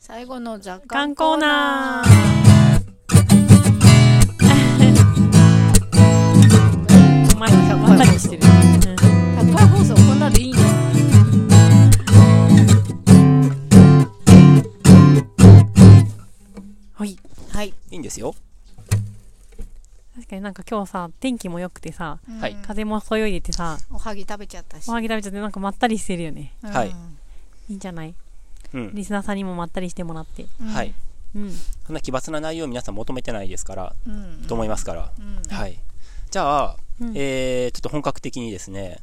[0.00, 2.10] 最後の雑観感コーコーナナー。
[7.28, 10.18] ー前にまったりしてる、宅配放送こん。
[10.20, 10.58] なでいいの
[16.94, 17.16] はい。
[17.52, 18.34] はい、いいんですよ。
[20.16, 22.52] 確かになんか今日さ天気も良くてさはい。
[22.52, 24.88] うん風もそよいでてさおはぎ食べちゃったし。
[24.88, 26.52] おはぎ食べちゃってなんかまったりしてるよね。
[26.62, 26.88] はい。
[27.68, 28.14] いいんじゃない？
[28.74, 28.94] うん。
[28.94, 30.46] リスナーさんにもまったりしてもらって。
[30.60, 30.94] うんはい。
[31.34, 31.52] うん。
[31.86, 34.44] そんな奇抜な内容を皆さん求めてないですから、うん。
[34.46, 35.10] と思いますから。
[35.18, 35.42] うん。
[35.54, 35.78] はい。
[36.30, 37.12] じゃあ、うん。
[37.14, 38.98] えー、ちょっと本格的にですね、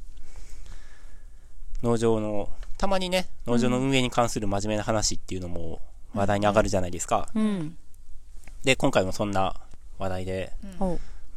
[1.84, 5.82] 農場の、たまにね、農場の運営に関する真面目な話っていうのも
[6.14, 7.30] 話題に上がるじゃないですか。
[7.34, 7.78] うん。
[8.64, 9.56] で、今回もそんな
[9.98, 10.52] 話題で、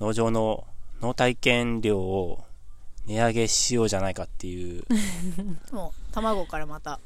[0.00, 0.64] 農場の
[1.00, 2.44] 農体験料を
[3.06, 4.84] 値上げしようじゃないかっていう、
[5.72, 7.00] もう卵からまた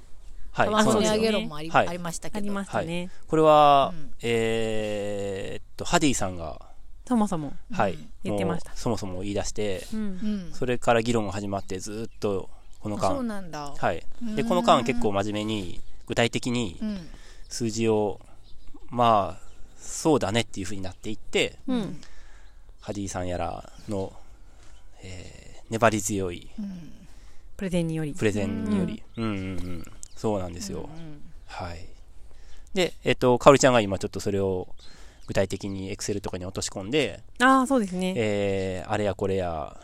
[0.55, 1.23] はい、卵値上そうなんですよ。
[1.23, 2.39] げ論もあり,、はいありましたけど。
[2.39, 4.15] ありましたね、これは、うん。
[4.23, 6.61] えーっと、ハディさんが、
[7.07, 8.73] そもそもはい、言ってました。
[8.75, 10.01] そもそも言い出して、うん。
[10.01, 10.53] うん。
[10.55, 12.49] それから議論が始まってずーっと
[12.81, 14.03] このあそう間、なんだ、はい。
[14.37, 14.49] で、うん。
[14.49, 17.09] この間結構真面目に、具体的にうん。
[17.49, 18.21] 数字を、
[18.91, 19.45] まあ、
[19.79, 22.01] そうだねっていう風になっていって、うん。
[22.81, 24.13] ハディさんやらの、
[25.03, 26.93] えー粘り強いうん。
[27.57, 28.13] プレゼンにより。
[28.13, 29.85] プレゼンにより、うん、うんうん
[30.17, 30.89] そうなんですよ。
[30.97, 31.87] うんはい。
[32.75, 34.67] で、えっと、かおりちゃんが今ちょっとそれを
[35.27, 38.13] 具体的にエクセルとかに落とし込んで、ああそうですね。
[38.17, 39.77] えー、あれやこれや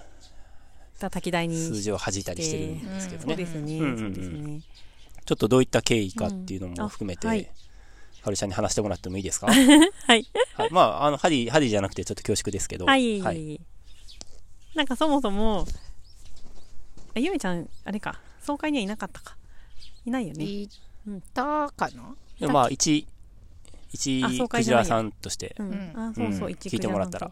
[0.98, 3.28] 叩き台に数字を弾いたりしてるんですけどね。
[3.28, 3.98] そうですね、うんうんうん。
[3.98, 4.60] そうですね。
[5.24, 7.44] ちょっとどういった経緯かっていうのも含めて、うんあはい。
[7.44, 7.50] か
[8.26, 9.46] おりちゃんに話してもらってもいいですか？
[9.52, 10.26] はい。
[10.54, 10.70] はい。
[10.72, 12.86] まあ、あの、ハディ、ハディじゃなくてちょっと恐縮ですけど。
[12.86, 13.60] はい、はい。
[14.74, 15.66] なんかそもそも
[17.14, 18.20] あゆめちゃんあれか。
[18.42, 19.36] 総会にはいなかったか
[20.04, 20.44] いないよね。
[20.44, 20.68] い
[21.34, 22.14] たかな？
[22.38, 23.06] でまあ、一、
[23.92, 25.54] 一あそうかクジラさんとして。
[25.58, 25.92] う、ん、うん。
[25.94, 27.30] あそうそう、うん一聞いてもらったら。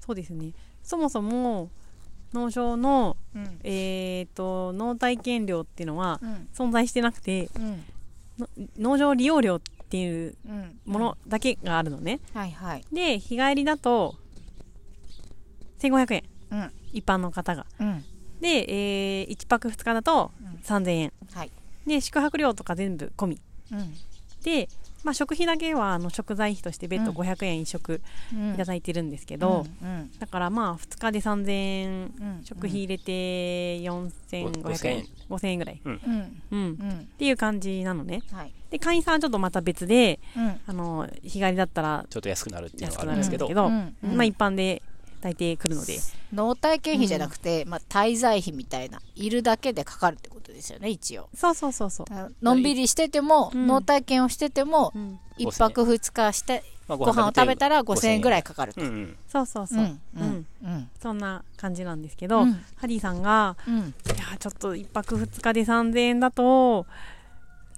[0.00, 0.52] そうですね。
[0.82, 1.70] そもそも
[2.32, 6.48] 農場のうんえっ、と農体験料っていうのはうん。
[6.54, 7.84] 存在してなくてうん。
[8.38, 8.48] の
[8.78, 10.80] 農場利用料っていううん。
[10.86, 12.84] ものだけがあるのね、はいはい。
[12.92, 14.14] で日帰りだと
[15.80, 16.70] 1500円うん。
[16.92, 17.66] 一般の方が。
[17.78, 18.04] うん。
[18.40, 18.64] で、
[19.20, 20.60] え1泊2日だとうん。
[20.62, 21.12] 3000円。
[21.32, 21.50] はい
[21.86, 23.40] で宿泊料とか全部込み。
[23.72, 23.94] うん。
[24.42, 24.68] で、
[25.02, 27.16] まあ、食費だけはあの食材費として別途うん。
[27.16, 28.00] 500円一食
[28.34, 28.54] うん。
[28.54, 32.40] いただいてるんですけど、うんだからまあ2日で3000円うん。
[32.44, 36.00] 食費入れて4500円5000円ぐらい、うん。
[36.50, 37.08] うん、っうん。
[37.18, 38.22] ていう感じなのね。
[38.32, 38.52] はい。
[38.70, 40.60] で会員さんはちょっとまた別でうん。
[40.66, 44.10] あの日帰りだったらちょっと安くなるっていうの安くなるんがあるんでけど、ですすけど、うん。
[44.10, 44.16] うん。
[44.16, 44.82] まあ一般で
[45.20, 45.98] 大抵来るので。
[46.32, 51.28] 納体験費じゃなくて、まあ、滞在費みたいないるだけでかかるってことですよね一応。
[51.34, 53.66] そうそうそうそう、あのんびりしてても、うん。
[53.66, 58.80] 納体験をしててもうん、一泊二日してまあご飯を食べたら5000円ぐらいかかると。
[58.80, 59.16] うんうん。
[59.28, 60.90] そうそうそう、うんうんうん。
[61.00, 62.64] そんな感じなんですけど、うん。
[62.76, 63.78] ハリーさんがうん。
[63.78, 63.80] い
[64.18, 66.86] やちょっと一泊二日で3000円だと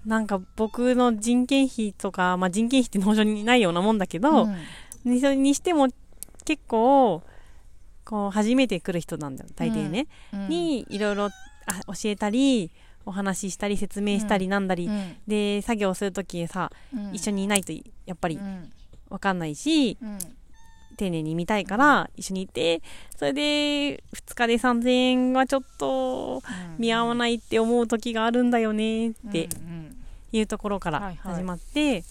[0.04, 4.56] なんか僕の人件費とか、まあ、人件費って農場にないようなもんだけど、うん。
[5.12, 5.88] にそれにしても
[6.44, 7.22] 結構
[8.04, 10.48] こう初めて来る人なんだよ大抵ね、うん。
[10.48, 11.30] にいろいろあ
[11.86, 12.70] 教えたり
[13.04, 15.16] お話ししたり説明したりなんだり、うん。
[15.26, 17.14] で作業する時さ、うん。
[17.14, 17.72] 一緒にいないと
[18.06, 18.70] やっぱりうん。
[19.08, 20.18] 分かんないし、うん。
[20.96, 22.82] 丁寧に見たいから一緒にいて
[23.16, 23.40] それで
[24.14, 26.42] 2日で3000円はちょっと
[26.78, 29.96] 見合わないって思う時があるんだよねってうん
[30.32, 32.04] いうところから始まって、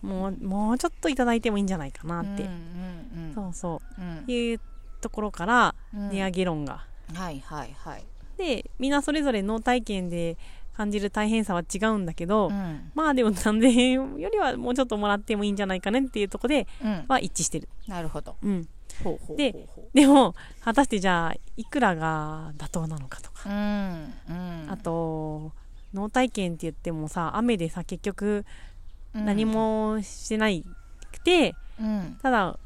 [0.00, 4.00] もうもうちょっといただいてもいいんじゃないかなって、うんうんそうそう。
[4.00, 4.24] ん。
[4.26, 4.60] ういう
[5.00, 6.10] ところからうん。
[6.10, 6.84] 値上げ論が、
[7.14, 8.04] はいはいはい。
[8.36, 10.36] でみんなそれぞれ脳体験で
[10.76, 12.90] 感じる大変さは違うんだけど、うん。
[12.94, 17.04] まあでも3000円よりはもうちょっともらってもいいんじゃないかねっていうところでうん。
[17.08, 18.36] は一致してる、なるほど。
[18.42, 18.68] うん、
[19.02, 19.36] ほうほう。
[19.36, 24.66] ででも果たしてじゃあいくらが妥当なのかとか、うんうん。
[24.68, 25.52] あと
[25.94, 28.44] 脳体験って言ってもさ雨でさ結局
[29.14, 29.24] うん。
[29.24, 30.62] 何もしてない
[31.10, 32.18] くて、うん。
[32.20, 32.58] ただ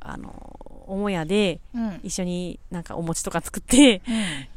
[0.00, 2.00] あの母屋でうん。
[2.02, 4.02] 一緒になんかお餅とか作って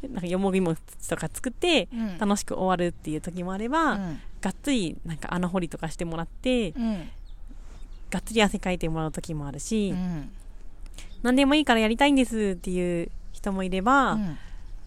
[0.02, 0.14] うん。
[0.14, 2.18] なんかよもぎ餅とか作ってうん。
[2.18, 4.20] 楽しく終わるっていう時もあれば、うん。
[4.40, 7.08] がっつりなんか穴掘りとかしてもらってうん。
[8.10, 10.30] がっつり汗かいてもらう時もあるし、うん。
[11.22, 14.38] 何でもいいからやりたいんですっていう人もいれば、うん。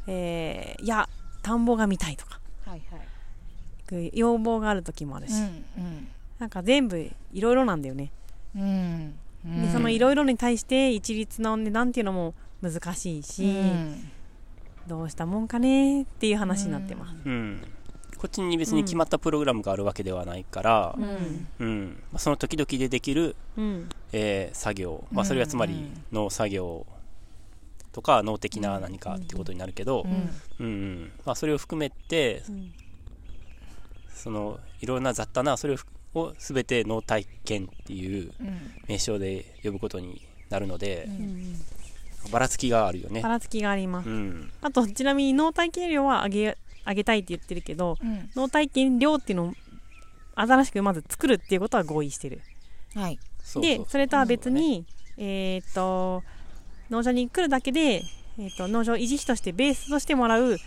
[0.08, 1.08] えーいや
[1.42, 4.12] 田んぼが見たいとかはいはい。
[4.14, 5.34] 要望がある時もあるし、
[5.78, 6.08] うん
[6.40, 7.00] なんか全部
[7.34, 8.12] いろいろなんだよね、
[8.56, 9.14] うんうん
[9.46, 14.12] でそのいろいろに対して一律の値段っていうのも難しいし、うん。
[14.88, 17.62] どうしたもんかねっていう話になってます、うん。
[18.18, 20.96] こっちに別に決まったプログラムがあるわけではないから
[21.60, 22.04] う、ん。
[22.18, 23.90] その時々でできる、うん。
[24.14, 26.86] えー作業、まあ、それがつまり農作業
[27.92, 30.06] とか農的な何かってことになるけど、
[30.60, 31.12] うん。
[31.26, 32.74] まあ、それを含めてうん。
[34.14, 41.56] そのいろんな雑多なそれをふを全て農体験っていううん名称で呼ぶことになるのでう、うん。
[42.32, 43.22] ばらつきがあるよね。
[43.22, 43.30] ば。
[43.30, 44.10] らつきがあります。
[44.10, 44.52] うん。
[44.62, 46.58] あとちなみに農体験料は上げ
[46.88, 48.30] 上げたいって言ってるけどうん。
[48.36, 49.54] 農体験料っていうのを
[50.36, 52.42] 新しくまず作るっていうことは合意してる。
[52.94, 53.20] はい。
[53.44, 53.86] そうでそう。
[53.90, 54.86] それとは別に、
[55.18, 56.24] えーっと
[56.90, 58.04] 農場に来るだけで、
[58.38, 60.58] えーっと農場維持費としてベースとしてもらう、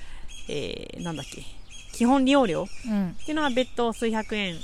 [0.49, 1.43] えーなんだっけ
[1.93, 3.11] 基本利用料うん。
[3.11, 4.57] っていうのは別途数百円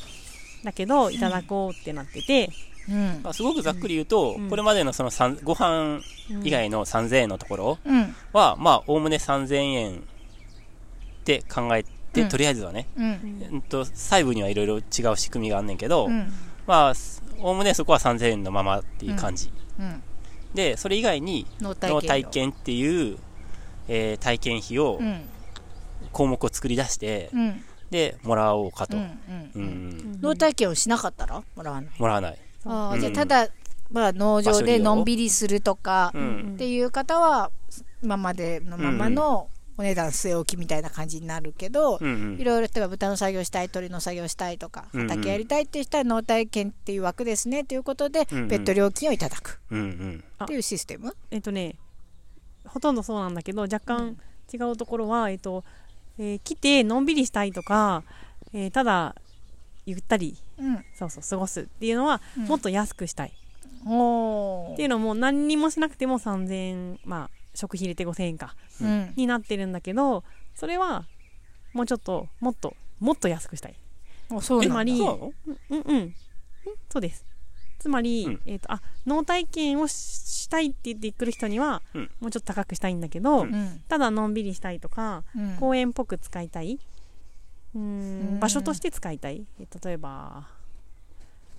[0.65, 2.51] だけどいただこうってなってて、
[2.89, 3.21] うん。
[3.23, 4.49] まあ、すごくざっくり言うと、うん。
[4.49, 5.11] これまでのその
[5.43, 6.01] ご飯
[6.43, 8.15] 以外の3000円のところうん。
[8.33, 10.01] は、まあ、おおむね3000円っ
[11.25, 12.29] て考えて、うん。
[12.29, 13.49] とりあえずはね、うん。
[13.53, 14.81] うんと細部にはいろいろ違
[15.13, 16.33] う仕組みがあんねんけど、うん。
[16.67, 16.93] まあ、
[17.41, 19.51] おおむねそこは3000円のままっていう感じ。
[19.79, 20.03] うん。
[20.55, 23.19] で、それ以外に、農体験脳体験っていう、
[23.89, 25.29] えー体験費をう、ん。
[26.13, 27.65] 項目を作り出して、うん
[27.95, 28.97] で、もらおうかと。
[28.97, 29.63] ううんうん。
[30.17, 31.91] ん、農体験をしなかったらもらわない。
[31.97, 32.39] もらわない。
[32.65, 33.49] あじゃあただ
[33.93, 36.13] まあ農場でのんびりするとか。
[36.13, 37.53] っていう方は
[38.03, 48.49] 今までのままのお値段据え置きみたいな感じになるけど、いろいろ例えば豚の作業したい鳥の作業したいとか畑やりたいっていう人は農体験っていう枠ですねということでうんうん。
[48.49, 49.61] 別途料金をいただく。
[49.71, 50.25] うんうん。
[50.45, 51.15] っていうシステム？
[51.31, 51.77] えっとね
[52.67, 54.17] ほとんどそうなんだけど若干
[54.53, 55.65] 違うところは、えっと
[56.19, 58.05] えー来てのんびりしたいとか、
[58.53, 59.15] えーただ
[59.87, 60.85] ゆったりうん。
[60.95, 62.45] そうそう過ごすっていうのは、うん。
[62.49, 63.33] もっと安くしたい。
[64.73, 69.13] っていうのも何にもしなくても3000円まあ食費入れて5000円かうん。
[69.17, 70.25] になってるんだけど
[70.55, 71.05] それは
[71.73, 73.75] もうちょっともっともっと安くしたい。
[74.31, 74.73] あそうなんだ。
[74.73, 75.57] つまりそう？
[75.71, 76.15] うんうん。
[76.91, 77.25] そうです
[77.85, 78.41] つまり、うん。
[78.47, 79.93] えっ、とあ農体験をし
[80.45, 82.11] したいって言ってくる人には、うん。
[82.19, 83.47] もうちょっと高くしたいんだけど、
[83.89, 85.57] ただのんびりしたいとか、うん。
[85.61, 86.79] 公園っぽく使いたい。
[87.75, 88.41] うんん。
[88.41, 90.49] 場所として使いたい、え例えば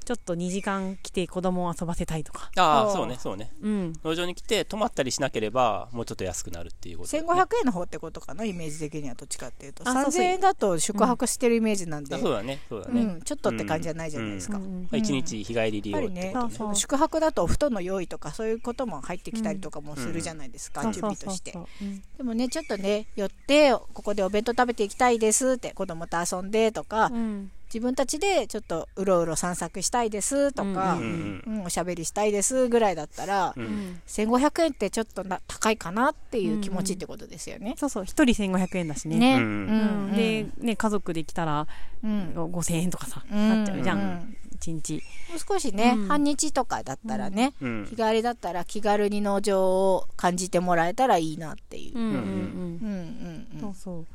[0.05, 2.51] ちょっと2時間来て子供を遊ばせたいとか。
[2.57, 3.07] ああ、そう。
[3.07, 3.51] ね、そうね。
[3.61, 3.93] うん。
[4.03, 9.83] 農場に来て泊まったりしなければ、もうちょっと安くなるっていうことだね、1500円の方ってことかなイメージ的にはどっちかっていうと。
[9.83, 10.23] 3000あそうそう。
[10.23, 13.01] 円だと宿泊してるイメージなんで、あそうだね、そうだね。
[13.01, 14.81] うん、ちょっとって感じじゃないじゃないですか、うんうん。
[14.83, 16.55] まあ一日日帰り利用ってやっぱりねことね。
[16.55, 16.75] そう。
[16.75, 21.51] 宿泊だとお布団の用意とかそういうことも入ってきたりとかもするじゃないですか、そう準備として。
[21.51, 21.91] そうそうそうう。
[21.91, 22.03] ん。
[22.17, 31.63] でもねちょっとね寄ってここでお弁当食べていきたいですって子供と遊んでとか、うん自分たちでちょっとうろうろ散策したいですとか、ううんうん。
[31.63, 33.63] おしゃべりしたいですぐらいだったら、うん。
[33.63, 33.67] う。
[33.67, 37.75] うんん1500円ってちょっとな高いかなっていう気持ちってことですよね。
[37.77, 38.03] そうそう。
[38.03, 39.17] 1人1500円だしね。
[39.17, 39.41] ね、うん。
[39.41, 41.67] うんで、ね、家族で来たら
[42.03, 42.33] うん。
[42.35, 44.37] 5000円とかさ、うんなっちゃうじゃん、うん。
[44.59, 45.03] 1日。
[45.29, 46.07] もう少しね、うん。
[46.07, 47.85] 半日とかだったらね、うん。
[47.89, 47.95] 日。
[47.95, 51.97] 帰りだったら気軽に農場を感じてもらえたらいいなっていう。
[51.97, 52.19] うんうんうん。
[52.19, 53.59] うんうんうん。
[53.61, 54.05] そうそう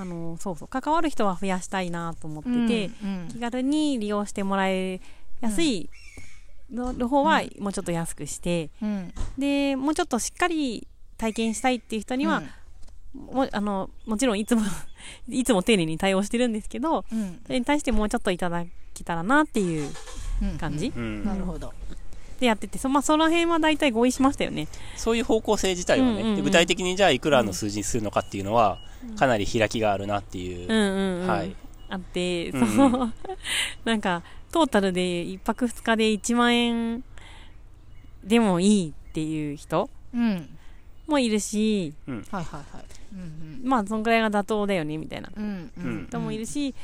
[0.00, 5.00] あのそうそう関わる人は増やしたいなと思ってて、うん気軽に利用してもらえ
[5.40, 5.90] やすい
[6.72, 9.12] のの方はもうちょっと安くして、うん。
[9.36, 10.86] でもうちょっとしっかり
[11.18, 12.42] 体験したいっていう人には、
[13.12, 14.62] もあのもちろんいつも
[15.28, 17.40] いつも丁寧に対応してるんですけどうん。
[17.44, 18.64] それに対してもうちょっといただ
[18.94, 19.90] けたらなっていう
[20.42, 20.58] うん。
[20.58, 21.24] 感じ、うん。
[21.24, 21.74] なるほど。
[22.40, 24.66] でやっててそ,、まあ、その辺は大体合意しましたよね
[24.96, 28.78] そういう方向性自体はね、うんうんうんで具体的にじゃあいくらの数字にするのかっていうのは、
[29.16, 30.68] かなり開きがあるなっていう。
[30.68, 31.54] うんうんうん、はい。
[31.88, 33.12] あって、うんうんその
[33.84, 37.04] なんかトータルで1泊2日で1万円
[38.24, 40.48] でもいいっていう人うん。
[41.06, 42.84] もいるしはいはいはい。
[43.12, 45.70] うんまあそんぐらいが妥当だよねみたいなうん。
[45.76, 46.06] うんうん。
[46.08, 46.74] 人もいるし、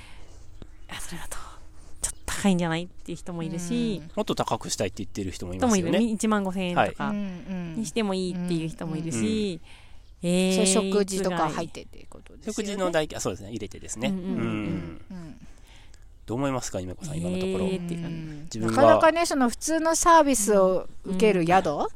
[0.88, 1.55] あそれだと
[2.43, 5.99] 高いんじゃないっていう人もいるし、もっと高くしたいって言ってる人もいますよね。
[5.99, 9.12] 1万5000円とうんかうんにしてもいいっていう人もいるうん。
[9.12, 9.61] し、
[10.23, 12.52] えーそれ食事とか入っいてっていうことですよね。
[12.52, 14.09] 食事の代金、あそうですね、入れてですね。
[14.09, 14.19] うんん。
[14.19, 15.00] ううんうん。
[15.11, 15.47] うん。
[16.26, 17.71] どう思いますか、ゆめこさん、今のところ。
[18.61, 21.88] なかなかねその普通のサービスを受ける宿と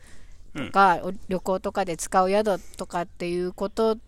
[0.72, 3.98] か、お旅行とかで使う宿とかっていうこと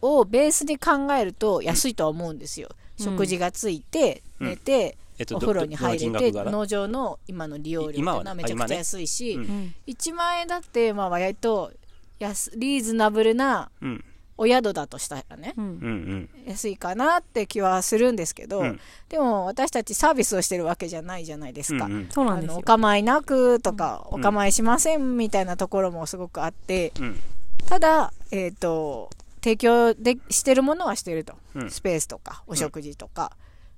[0.00, 3.04] をベースに考えると安いとは思うんですよ、うん。
[3.04, 4.48] 食事がついてうん。
[4.48, 9.74] 寝て、えっと、お風呂に入れて農場の今の利用料っていうのはめちゃくちゃ安いし、ねうん。
[9.86, 11.70] 1万円だってまあ割と
[12.18, 14.04] 安リーズナブルなうん。
[14.38, 15.52] お宿だとしたらね。
[15.58, 16.30] うん。
[16.46, 18.80] 安いかなって気はするんですけど、うん。
[19.10, 22.30] でも私たちサービスをしてるわけじゃないじゃないですか、うんうん。
[22.30, 27.20] あのお構いなくとか、お構いしませんみたいなところもすごくあって、うん。
[27.66, 29.10] ただ、えっ、と、
[29.44, 31.70] 提供でしてるものはしてると、うん。
[31.70, 33.32] スペースとかお食事とか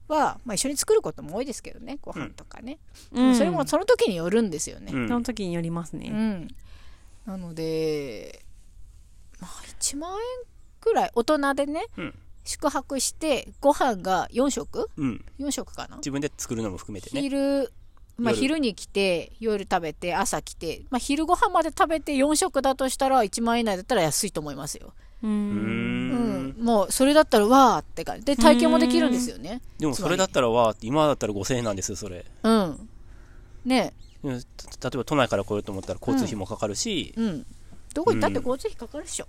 [0.09, 2.79] は、まあ、一緒に作ることも多いですけどねご飯とかね、
[3.13, 3.35] うん。
[3.35, 5.09] それもその時によるんですよね、うん。
[5.09, 6.09] その時によりますうね。
[6.09, 6.49] ん、
[7.25, 8.45] なので、
[9.41, 10.19] まあ、1万円
[10.81, 12.15] くらい大人でね、うん。
[12.45, 14.91] 宿泊してご飯が4食？
[14.97, 15.25] うん。
[15.39, 15.99] 4食かな？
[15.99, 17.21] 自分で作るのも含めてね。
[17.21, 17.73] 昼、
[18.19, 18.41] まあ、夜。
[18.41, 24.93] 昼に来て夜食べて朝来て、まあ、昼ご飯まで食べて4食だとしたら1万円以内だったら安いと思いますよ、
[25.23, 25.27] う。
[25.27, 25.33] うん。
[25.33, 26.57] うん。
[26.61, 26.65] ん。
[26.65, 28.25] もうそれだったらわーって感じ。
[28.27, 29.61] で体験もできるんですよね。
[29.79, 32.25] でもそれだったらわーって、今だったら5000円なんですよ、それ。
[32.43, 32.89] うん。
[33.65, 33.93] ね。
[34.23, 34.43] うん。
[34.81, 37.47] た例えば都内から来ようと思ったら交通費もかかるし、うん。
[37.95, 38.29] どこ行った？
[38.29, 39.27] って交通費かかるっしょ、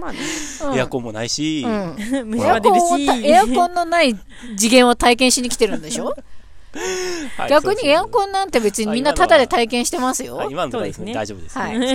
[0.00, 0.18] まあね。
[0.64, 0.78] うん。
[0.78, 1.96] エアコンもないし、うん。
[3.24, 4.18] エアコンのない
[4.56, 6.14] 次元を体験しに来てるんでしょ？
[7.36, 10.48] はい 逆にエアンコンなんて別にみんなタダで体験してますよ。
[10.50, 11.78] 今のところですね、大丈夫です、はい。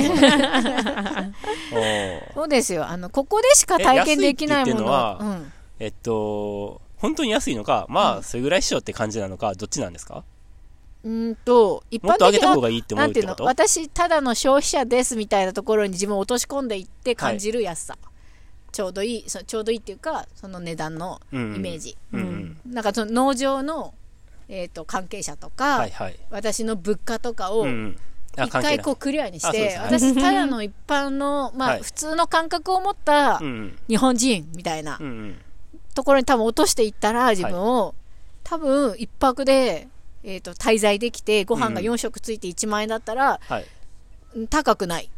[2.34, 2.88] そうですよ。
[2.88, 5.52] あの、ここでしか体験できないもののはうん。
[5.80, 10.24] えっと、本当に安いのか、まあ、それぐらいっしょって感じなのか、どっちなんですか？
[11.04, 17.98] うーんと、一般もっと上げ的な、た方がいいって思なていうってこと私、ただの消費者ですみたいなところに自分を落とし込んでいって感じる安さ。
[18.72, 21.98] ちょうどいい、そちょうどいいっていうか、その値段のイうんメージ。
[22.14, 22.74] うんうん。
[22.74, 23.94] なんかその農場の、
[24.54, 26.20] えっ、と、関係者とか、はいはい。
[26.30, 33.42] 私の物価とかを、一回こう関クリアにして、私、ただの一般の、まはいあ、普通の感覚を持った
[33.88, 35.00] 日本人みたいな。
[35.96, 37.96] ところに多分落としていったら、自分を、
[38.44, 39.88] 多分一泊で、
[40.24, 43.66] えっ、と、滞在できて、ご飯がうん4食ついて1万円だったら、はい。
[44.36, 45.10] うん高くない。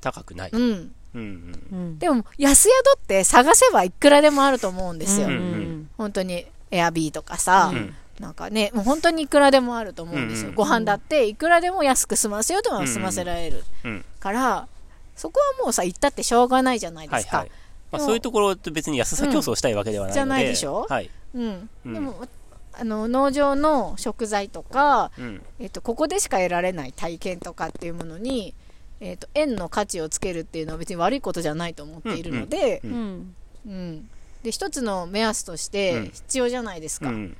[0.00, 0.50] 高くない。
[0.52, 0.60] うん。
[0.62, 1.66] うんうん。
[1.70, 1.98] うん。
[1.98, 5.28] でも、安宿って探せばいくらでもあると思うんですよ。
[5.28, 10.50] うんうん本当に、エアビーとかさ、うんなんかね、もう本当にいくらでもあると思うんですよ。
[10.50, 13.64] うんご飯だって、いくらでも安く済ませようとは済ませられる。
[13.84, 14.04] うん。
[14.20, 14.68] から、
[15.16, 17.38] そこはもうさ、行ったってしょうがないじゃないですか。
[17.38, 17.52] はいはい。
[17.90, 20.86] まあ、そういうところと別に安さ競争したいわけではないので、じゃないでしょ？
[20.88, 21.10] はい。
[21.34, 21.68] うん。
[21.86, 22.28] うんでも、
[22.72, 25.42] あの、農場の食材とか、うん。
[25.58, 28.54] えっと、ここでしか得られない体験とかっていうものに、
[29.00, 33.36] えっと、円の価値をつけるっていうのは別に悪いことじゃないと思っているので、ううん。
[33.66, 34.10] うん。
[34.42, 37.08] で、一つの目安としうてん必要じゃないですか。
[37.08, 37.36] うん。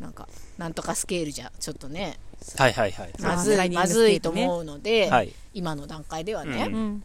[0.00, 0.28] なんか、
[0.58, 2.18] なんとかスケールじゃ、ちょっとね、
[2.56, 3.12] はいはいはい。
[3.20, 5.32] まずい、まずいと思うので、はい。
[5.54, 6.68] 今の段階ではね。
[6.68, 7.02] うんうん。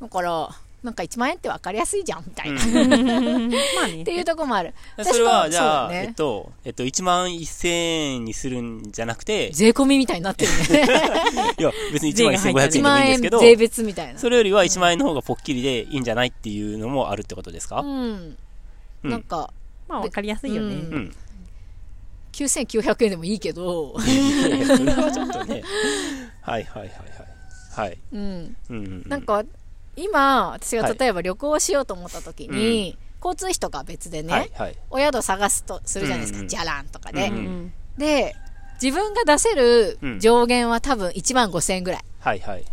[0.00, 0.48] だから、
[0.82, 2.62] なんか1万円って分かりやすいじゃん、みたいな。
[2.62, 4.12] うん まあねって。
[4.12, 4.74] いうとこもある。
[5.02, 7.68] それは、じゃあ、ねえっと、えっと、1万1000
[8.16, 10.84] 円にするんじゃなくて、税込みみたいになってるね。
[11.58, 14.18] いや、別に1万1500円でも1いいんですけど、税別みたいな。
[14.18, 18.36] それよりは1万円の方がポッキリでいいんじゃないっていうのもあるってことですかうん。
[19.04, 19.52] うんなんか、
[19.88, 20.74] まあわかりやすいよね。
[20.74, 21.16] うんうん。
[22.34, 25.62] 9900円でもいいけど、それはちょっとね。
[26.42, 26.98] はいはいはいはい。
[27.74, 27.98] はい。
[28.12, 28.20] うん。
[28.20, 29.08] うんうんうん。
[29.08, 29.44] なんか、
[29.96, 34.76] 今、私がはい例えば旅行をしようと思った時に、交通費とかは別でね、はいはい。
[34.90, 36.38] お宿探すとするじゃないですか。
[36.38, 37.72] うんうんじゃらんとかで、うんうん。
[37.96, 38.36] で、
[38.82, 42.04] 自分が出せるうん上限は多分1万5000円ぐらい。
[42.20, 42.64] はいはい。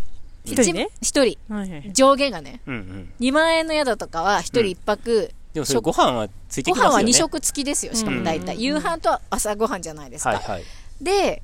[0.44, 1.38] 一人ね一人。
[1.54, 1.94] はいはい。
[1.94, 2.62] 上限がね。
[2.66, 3.14] うんうん。
[3.20, 7.12] 2万円の宿とかは1人1泊、でもそれご飯はついてご飯はきますよね。
[7.12, 7.94] 2食付きですよ。
[7.94, 8.56] しかも大体。
[8.56, 10.32] うん夕飯と朝ご飯じゃないですか。
[10.32, 10.64] はいはい。
[11.02, 11.42] で、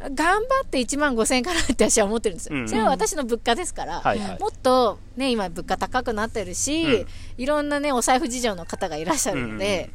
[0.00, 2.56] 頑張って1万5000円かなって私は思ってるんですよ。
[2.58, 4.00] うんそれは私の物価ですから。
[4.00, 4.38] はいはい。
[4.38, 7.06] もっとね、今物価高くなってるし、うん
[7.38, 9.90] いろんなね、お財布事情の方がいらっしゃるので、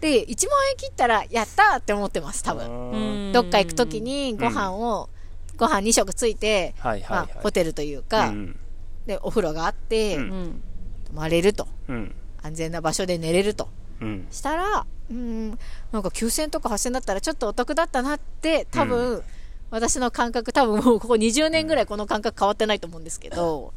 [0.00, 2.90] で、1万円切ったら、やったーって思ってます、多分。
[2.92, 5.08] 分どっか行くときにご飯を、
[5.56, 7.42] ご飯2食ついて、はいはいはいまあ、。
[7.42, 8.58] ホテルというか、うん
[9.06, 10.62] で、お風呂があって、うんうん。
[11.08, 11.68] 泊まれると。
[11.88, 12.14] うん。
[12.42, 13.68] 安全な場所で寝れると。
[14.00, 14.26] うん。
[14.30, 19.22] したら、うん、なんか9000とか8000だったらちょっとお得だったなって、多分、
[19.70, 23.72] 私の感覚、多分もうここ20年ぐらいこの感覚変わってないと思うんですけど、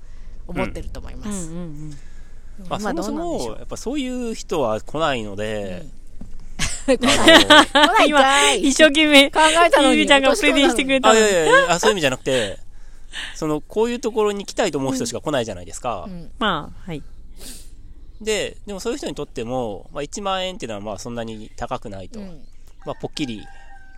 [0.47, 1.50] 思ってると思います。
[1.50, 1.97] うんうん
[2.69, 5.85] まあ、そもそも、やっぱそういう人は来ないので、
[6.85, 11.33] 来ない今一生懸命、考えたのにちゃんがプレゼンしてくれあのあ、いたのに。
[11.33, 12.59] やいやいやあ、そういう意味じゃなくて、
[13.35, 16.05] その、こういうところに来たいと思う人しか来ないじゃないですか。
[16.07, 17.03] うんまあ、はい。
[18.22, 22.20] で、でもそういう人にとっても、まあ、1万円っていうのはまあそんなに高くないと。
[22.20, 22.42] うん。
[22.86, 23.48] まあ、ぽっきり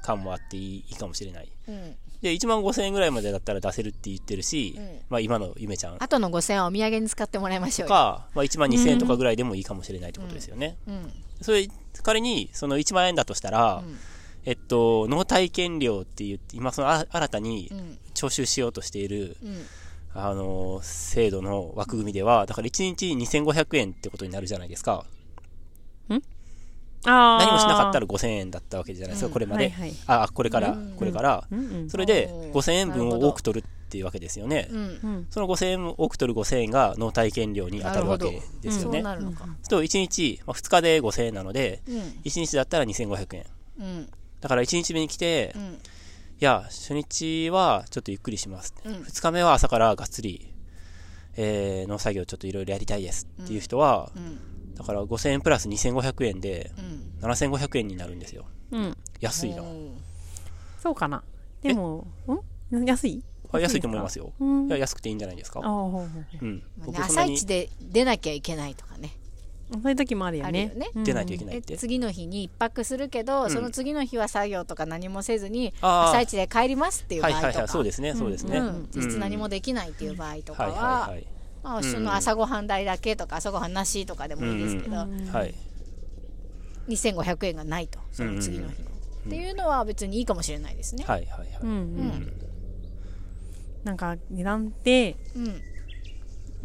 [0.01, 1.49] 感もあっていいかもしれない。
[1.67, 1.95] うん。
[2.21, 4.99] で、1万5千円ぐらいまでだったら出せるって言ってるし、うん。
[5.09, 6.01] まあ今のゆめちゃん。
[6.01, 7.89] 後の5000円はお土産に使ってもらいましょうよ。
[7.89, 10.77] か、まあ1万2千円とかぐらいでもいいかもしれないってことですよね。
[10.87, 11.11] うん。
[11.41, 11.67] それ、
[12.01, 13.97] 仮にその1万円だとしたら、うん。
[14.45, 17.97] えっと、納体験料って言って、今そのあ新たにうん。
[18.13, 19.65] 徴収しようとしている、うん
[20.15, 25.05] あの、制度の枠組みでは、だから1日2500円ってことになるじゃないですか。
[27.05, 27.37] ああ。
[27.39, 29.33] 何もしなかったら5000円だったわけじゃないですか、うん。
[29.33, 29.65] これまで。
[29.65, 29.93] はいはい。
[30.07, 31.47] あ、これから、うんこれから。
[31.89, 32.51] それでおー。
[32.51, 34.69] 5000円分を多く取るっっていうわけですよね。
[35.29, 38.25] その5000円多く取る5000円が納体験料に当たるわけ
[38.59, 39.45] ですよそうるのか。
[39.69, 41.95] と1日、まあ、2日で5000円なので、うん。
[42.25, 43.45] 1日だったら2500円。
[43.79, 44.09] うん。
[44.41, 45.77] だから1日目に来て、いうん
[46.43, 48.73] や、初日はちょっとゆっくりします。
[48.85, 50.53] うん2日目は朝からがっつり、
[51.35, 54.39] えー、農作業ちょっといろいろやりたいですっていう人は、うん
[54.75, 58.45] だから5000円プラス2500円でうん7500円になるんですよ。
[58.71, 58.97] うん。
[59.19, 59.61] 安いな。
[59.61, 59.97] うん
[60.81, 61.23] そうかな。
[61.61, 62.07] でも、
[62.71, 62.85] ん？
[62.85, 63.23] 安い？
[63.51, 64.33] あ安いと思いますよ。
[64.39, 64.67] うん。
[64.67, 65.59] いや、安くていいんじゃないですか？
[65.61, 65.63] う
[66.45, 66.63] ん。
[66.97, 69.22] 朝一で出なきゃいけないとかねう
[69.81, 70.67] そういう時もあるよね。
[70.67, 70.89] よね。
[70.95, 71.03] うん。
[71.03, 71.77] 出ないといけないでって。
[71.77, 73.51] 次の日に一泊するけど、ん。
[73.51, 78.57] その次の日は作業とか何もせずに朝一で帰りますっていう場合とか、はいはいはい、そうですね、そうですね。
[78.57, 81.27] うん、実質何もできないっていう場合とかはいは、はいはい。
[81.63, 85.05] まあ、その朝ごはん代だけとか朝ごはんなしとかでもいいですけど、は
[85.45, 85.55] い。
[86.87, 91.49] 2500円がないとその次の日の、っていうのは別にいいかもしれないですね、はいはいはい。
[91.61, 91.71] うんう。
[91.71, 92.33] うんん。
[93.83, 95.61] なんか、値段って、うん。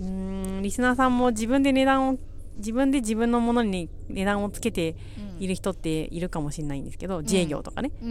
[0.01, 2.19] うーん、リスナーさんも自分で値段を、
[2.59, 4.97] 自分で自分のものに値段をつけて
[5.39, 8.11] いる人っているかもしれないんですけど、自営業とかね、うん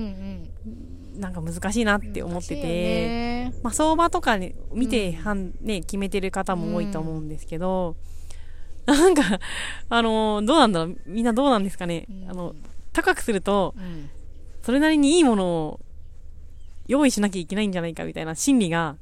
[1.15, 1.21] うん。
[1.21, 7.95] なんか難しいなって思ってて、ねまあ相場とかね、見て、はんね、決めてる方も多いと思うんですけど、
[8.85, 9.39] なんか、
[9.89, 10.97] あの、どうなんだろう。
[11.05, 12.31] みんなどうなんですかね、うん。
[12.31, 12.55] あの、
[12.93, 14.09] 高くすると、うん。
[14.61, 15.79] それなりにいいものを
[16.87, 18.95] 用意しなきゃいけないんじゃないかみたいな心理が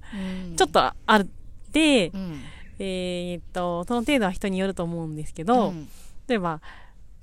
[0.49, 0.55] うん。
[0.55, 1.25] ちょっとあっ
[1.71, 2.41] て、うん
[2.79, 5.87] えーっと、その程度は人によると思うんですけど、うん。
[6.27, 6.61] 例えば、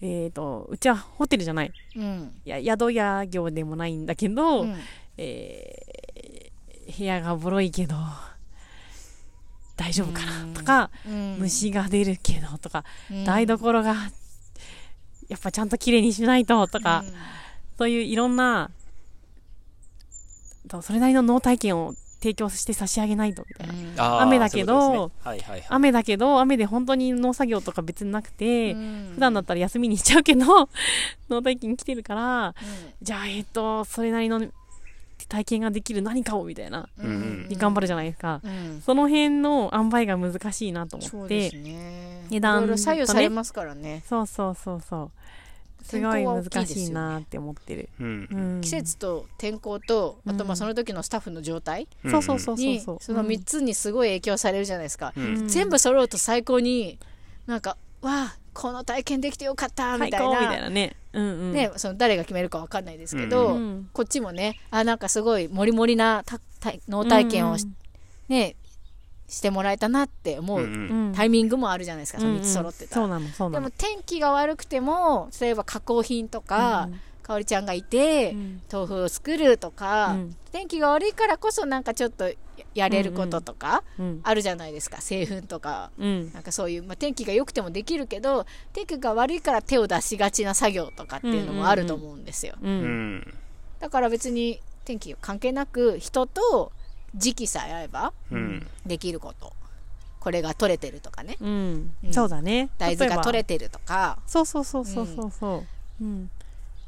[0.01, 1.73] えーっと、うちはホテルじゃない。
[1.97, 2.33] うん。
[2.45, 4.77] いや、宿屋業でもないんだけど、うん。
[5.19, 6.03] えー
[6.99, 7.95] 部屋がボロいけど、
[9.77, 11.37] 大丈夫かなとか、うん。
[11.39, 13.25] 虫が出るけどとか、うん。
[13.25, 13.95] 台所が、
[15.29, 17.05] やっぱちゃんと綺麗にしないととか、
[17.79, 18.71] そういういろんな、
[20.69, 24.19] とそれなりの脳体験を提供して差し上げないとみたいな。
[24.19, 24.23] うん。
[24.23, 25.13] 雨だけどね。
[25.25, 25.65] はいはいはい。
[25.69, 29.11] 雨だけど、雨で本当に農作業とか別になくて、うん。
[29.15, 30.69] 普段だったら休みにしちゃうけど、
[31.29, 32.55] 農体験来てるから、
[33.03, 34.41] じゃあ、えっと、それなりの
[35.29, 37.49] 体験ができる何かをみたいな、うん。
[37.51, 38.41] 頑張るじゃないですか。
[38.45, 38.81] うん。
[38.83, 41.17] その辺の塩梅が難しいなと思って。
[41.17, 42.27] そうです、ね。
[42.31, 44.05] 値段いろいろ左右されますからね。
[44.07, 45.11] そうそうそうそう。
[45.83, 47.89] すごい難しいなって思ってる。
[48.01, 48.29] うん。
[48.31, 48.37] う。
[48.59, 48.61] ん。
[48.61, 55.49] 季節と天候とあとまあその時のスタッフの状態そうそうそうその3つにすごい影響されるじゃないですか、うん。
[55.49, 56.99] 全部揃うと最高に
[57.47, 60.97] なんかわあこの体験できてよかったみたい最高みなたいなね。
[61.13, 61.53] うんうん。
[61.53, 67.67] ね、その誰が決めるか分かんないですけど、うんこっちもねあなんかすごいもりもりなたた脳体験をし,、
[68.29, 68.57] ね、
[69.33, 73.03] してもらえたなって思ううんうんうんタイミングもあるじゃないですか、その3つ揃ってたら。
[73.03, 73.75] そうなの、そうなのでも。
[73.79, 82.35] 天気が悪くても例えば加工品とか、うんかおりちゃんがいて、うん豆腐を作るとか、うん天気が悪いからこそなんかちょっとや
[82.75, 84.21] やれることとかうん。
[84.23, 86.33] あるじゃないですか製粉とかうん。
[86.35, 92.67] なんかそういう、まあ、天気が良くてもできるけど天気が悪いから手を出しがちな作業とかっていうのもあると思うんですよ、う。
[92.67, 93.35] うんん。
[93.81, 96.73] だから別に天気関係なく人と
[97.15, 98.67] 時期さえ合えばうん。
[98.87, 99.53] できること
[100.21, 102.13] これが取れてるとかねうんうん。
[102.13, 102.71] そうだね。
[102.79, 103.59] 大豆が取れて。
[103.59, 105.65] てるとかそうそうそうそうそうそ
[106.01, 106.05] う。
[106.05, 106.31] うん。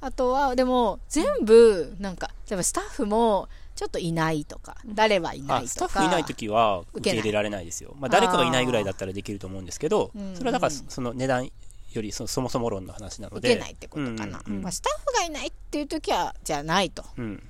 [0.01, 7.97] あとはでも全部なんか例えばスタッフもちょっといないとか誰はいなあ、いスタとかッフいないときは受け入れられないですよ。
[7.99, 11.51] まあ、誰かがいないぐらいだったらできると思うんですけどそれはだからうんその値段
[11.93, 13.49] よりそそもそも論の話なので。
[13.49, 17.43] 受けないってことかな、うんうんまあ、スタッフがいないっていう時はじゃないと、うん。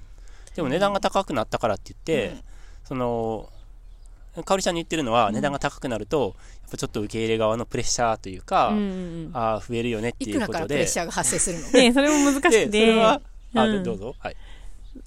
[0.55, 2.37] でも値段が高くなったからって言って、
[2.85, 3.49] その、
[4.45, 8.81] かおりちゃんに言ってるのは、値段が高くなると、やっぱちょっと受け入れ側のプレッシャーというか、うんう
[9.29, 10.53] んああ、増えるよねっていくらいうことで。
[10.53, 11.67] からプレッシャーが発生するの？
[11.67, 11.73] う ん。
[11.73, 13.21] ねそれも難しくで、それては、、
[13.55, 13.85] あ、うん。
[13.85, 14.15] どうぞ。
[14.19, 14.37] はい。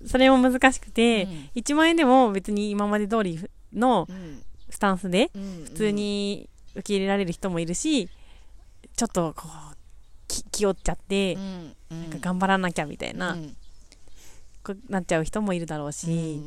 [0.05, 3.39] それも難しくてうん、1万円でも別に今まで通り
[3.73, 4.43] のうん。
[4.69, 8.09] スタンスで、うん普通に受け入れられる人もいるし、
[8.95, 9.75] ちょっとこう、
[10.27, 11.75] き気負っちゃってう、ん。
[11.91, 12.01] うん。
[12.03, 13.55] なんか頑張らなきゃみたいな、うん。
[14.63, 16.41] こうなっちゃう人もいるだろううんし、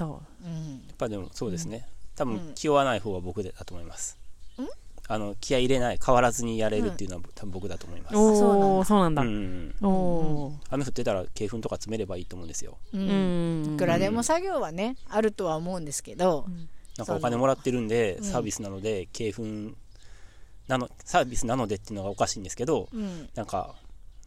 [0.00, 1.86] そうんやっぱでもそうですね。
[2.16, 4.16] 多うん分気負わない方が僕だと思います
[4.58, 4.66] ん？
[5.08, 8.16] あの、気合い入れない、変わらずにやれるっていうのは多分僕だと思います。
[8.16, 9.22] おー、そうなんだ。
[9.22, 9.74] うん。
[9.82, 10.54] おー。
[10.70, 12.78] 雨降ってたら鶏粉とか詰めればいいと思うんですよ。
[12.94, 13.74] ううんん。
[13.74, 16.46] いくらでも作業はねあるとは思うんですけど、
[16.96, 19.76] なんかお金もらってるんで、うんサービスなので、鶏粉
[20.68, 23.74] なの、サービスなのでっていうのがおかしいんですけど、うんなんか、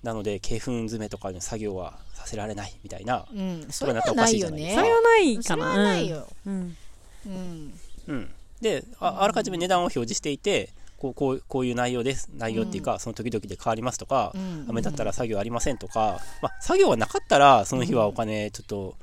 [0.03, 3.25] なので、鶏粉詰めとかの作業はさせられないみたいな。
[3.33, 4.27] うん、そそれはないよなんかおか。
[4.27, 4.75] しいじゃないね。
[4.75, 5.43] それはないかな。
[5.43, 6.77] それはないよ、うん。
[7.25, 7.73] うん。
[8.07, 8.29] うん。
[8.61, 12.29] で、ああらかじめ値段を表示していて、こうこうこういう内容です。
[12.37, 14.65] 内容っていうか、その時々で変わりますとか、うん。
[14.69, 18.95] 雨だったら作業ありませんとか、まあ、作業はなかったら、その日はお金ちょっと、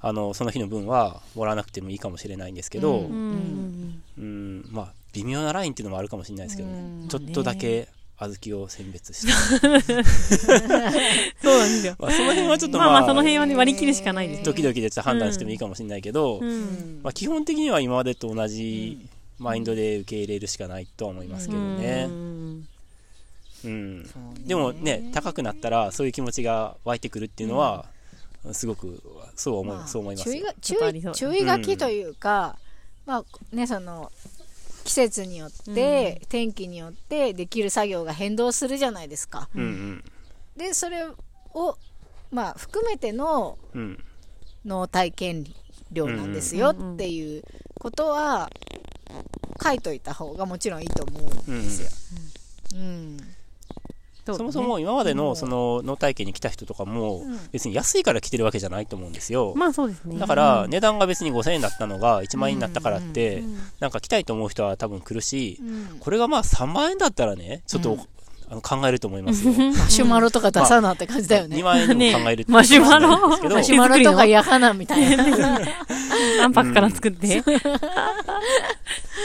[0.00, 4.02] あのその日の分はもらわなくてもいいかもしれないんですけど、ううん。
[4.18, 4.68] うん。
[4.70, 7.08] まあ微妙なラインっていうのもあるかもしれないですけど、うん。
[7.08, 11.96] ちょっとだけ小豆を選別して、 そうなんですよ。
[11.98, 14.42] まあ、その辺はちょっとまあまあ、まあその辺はね割り切るしかないです。
[14.42, 17.00] 時々でちょっと判断してもいいかもしれないけど、うん。
[17.02, 19.06] まあ、基本的には今までと同じ
[19.38, 22.12] マインドで受け入れるしかないとは思いますけどねう。
[22.12, 22.68] ん
[23.64, 24.06] うん
[24.46, 27.86] でもね高くなったらそういう気持ちが湧いてくるっていうのは、
[28.52, 29.02] すごく
[29.34, 32.56] そう思う、まあそう思いますよ注意が注意注意書きというか、
[33.04, 33.24] まあ
[33.54, 34.12] ねその
[34.86, 39.48] 季節によって、天気によってできる作業が変動するじゃないですか。
[39.54, 40.04] うんうん。
[40.56, 41.04] でそれ
[41.54, 41.76] を
[42.30, 44.02] まあ含めてのうん。
[44.66, 45.44] 脳体験
[45.92, 47.44] 量なんですよっていう
[47.78, 48.50] ことは
[49.62, 51.82] 書いといた方がもちろんいいと思うんです
[52.74, 52.80] よ。
[52.80, 53.16] うん
[54.34, 57.38] そもそも今までのその脳体験に来た人とかもうん。
[57.52, 59.52] 別に安いから来てるわけじゃないと思うんですよ。
[59.56, 60.18] まあそうですね。
[60.18, 63.42] だから値段が別に5000円だったのが1万円になったからって
[63.80, 65.98] なんか来たいと思う人は多分来るしうん。
[65.98, 68.00] これがまあ3万円だったらねちょっとうん
[68.48, 69.52] あの考えると思いますよ。
[69.74, 71.56] マシュマロとか出さなって感じだよね。
[71.56, 73.28] 2万円でも考えるってマシュマロ？
[73.28, 75.60] マシュマロとか嫌かなみたいな。
[76.42, 77.42] 安泊から作って。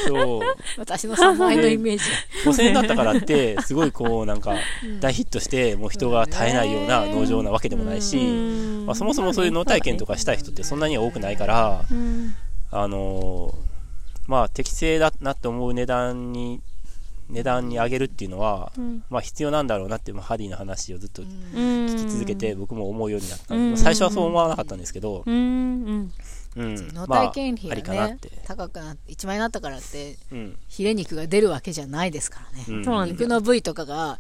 [0.08, 0.42] そう
[0.78, 2.04] 私の3万円のイメージ。
[2.46, 4.56] 5000円だったからってすごいこうなんか
[5.00, 12.34] 大ヒットしてもう人が絶えないような農場なわけでもないし、うんまあ、そもそもそういう脳体験とかしたい人ってそんなには多くないから、うん
[12.72, 13.72] あのー
[14.28, 16.62] まあ適正だなって思う値段に
[17.32, 19.04] 値段に上げるっていうのは、うん。
[19.10, 21.28] まあ必要なんだろうなって、まあ、ハディの話をずっと聞
[21.88, 23.78] 聞き続けて僕も思うようになった、うん。
[23.78, 25.34] 最初はそう思わなかったんですけど、うん。
[25.36, 26.14] うん。
[26.54, 30.58] うん、脳まあ体験費がねなって、、高くなって1万円になったからってうん。
[30.68, 34.20] ヒレ肉が出るわけじゃないですからね、肉の部位とかが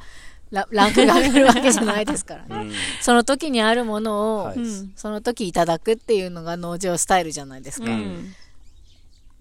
[0.51, 2.71] ラランクが上がるわけじゃないですからね、うん。
[3.01, 4.57] その時にあるものを、はい。
[4.57, 4.93] うん。
[4.95, 7.89] その時いただくっていうのが農場スタイルじゃないですか、う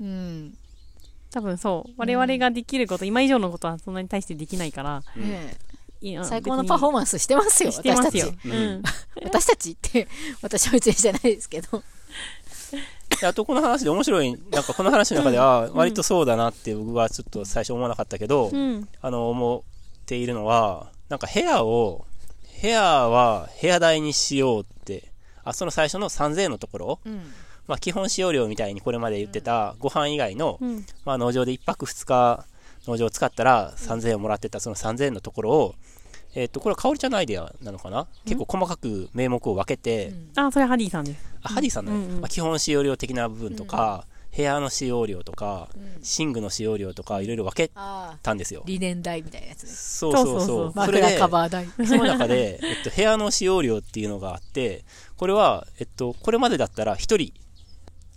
[0.00, 0.06] うん。
[0.06, 0.54] んね
[1.30, 1.92] 多分そう。
[1.96, 5.02] 我々ができること今以上のことはそんなに対してできないから。
[6.24, 8.26] 最高のパフォーマンスしてますよしてますよ。
[8.26, 8.48] 私たち。
[8.48, 8.82] うん。
[9.22, 10.08] 私たちって
[10.42, 11.82] 私は別にじゃないですけど。
[13.20, 18.88] であとこの話で面白いなんかこの話の中では割とそうだなって僕はちょっと最初思わなかったけど、うん。
[19.00, 19.64] あの思
[20.02, 22.06] っているのはなんか部屋を
[22.62, 25.10] 部屋は部屋代にしようって。
[25.42, 27.32] あその最初の3000円のところ、うん
[27.70, 30.84] まあ、基本使用料みたいにこれまで言ってたご飯以外の、うん。
[31.04, 32.44] まあ、農場で1泊2日
[32.86, 35.74] 農場を使ったら3000円をもらってたその3000円のところを、
[36.34, 38.06] えっとこれは香りちゃんのアイデアなのかな？
[38.24, 41.24] 結構細かく名目を分けて、あそれハディさんです。
[41.42, 42.20] あハディさんのね、うんうん。
[42.20, 44.06] まあ、基本使用料的な部分とか、
[44.36, 45.68] 部屋の使用料とか、
[46.18, 47.72] 寝具の使用料とかいろいろ分け
[48.22, 48.62] たんですよ。
[48.64, 49.70] 理念代みたいなやつね。
[49.70, 50.38] そうそうそう。
[50.38, 50.86] そうそうそう。
[50.86, 54.84] それで枕カバー代その中で、えっと、部屋の使用料っていうのがあって、
[55.16, 57.32] これは、えっと、これまでだったら1人、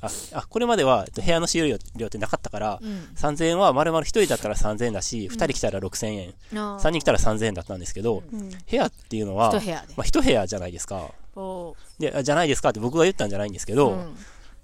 [0.03, 3.07] あ、あこれまでは、えっと、部屋の使用料料ってなかったから、うん。
[3.15, 8.49] 3000円は丸々1人だったら3000円だし、2人来たら6000円、あ3人来たら3000円だったんですけど、うん。
[8.49, 9.93] 部屋っていうのは、一部屋で。
[9.95, 11.11] まあ、1部屋じゃないですか。
[11.35, 14.17] おで、あじゃないですかって僕が言ったんじゃないんですけど、うん。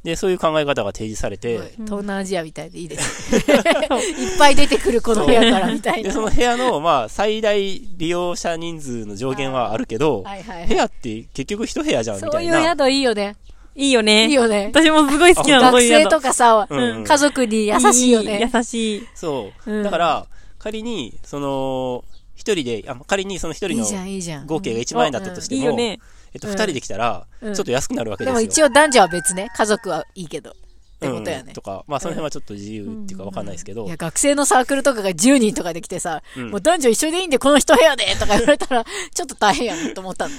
[0.03, 3.43] で、そういう考え方が提示されて、東南アジアみたいでいいですね。
[4.17, 12.59] いっぱい出てくるこの部屋からみたいで、なその部屋の、まあ、最大利用者人数の上限はあるけど、はいはい部屋って結局一部屋じゃんみそうたいな。
[12.59, 13.35] いう宿いいよね
[13.75, 14.27] いいよね。
[14.27, 14.71] いいよね。
[14.73, 16.79] 私もすごい好きなのそう学生いう宿とかさ、うん。
[16.79, 18.49] うん家族に優しいよね。
[18.53, 19.07] 優しい。
[19.15, 19.71] そう。
[19.71, 19.83] うん。
[19.83, 20.27] だから、
[20.57, 22.03] 仮に、その、
[22.35, 24.47] 一人で、あ仮にその一人いいじゃのんいいじゃん。
[24.47, 25.99] 合計が1万円だったとしても、いいよね。
[26.33, 27.49] えっと、二人で来たら、ちうん。
[27.49, 28.45] ょっと安くなるわけでですもよ。
[28.47, 29.49] 一応男女は別ね。
[29.55, 30.51] 家族はいいけど。
[30.51, 30.53] っ
[30.99, 31.43] てことやね。
[31.47, 31.53] うん。
[31.53, 33.85] とか、まあその辺はちょっと自由っていうかわかんないですけど。
[33.85, 36.49] いや、学生のサークルとかが10人とかで来てさ、うん。
[36.51, 40.35] もう男女一緒でいいんでこの一部屋でとか言われたらちょっと大変やなと思ったの。